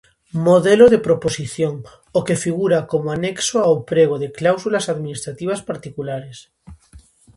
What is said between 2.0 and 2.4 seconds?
o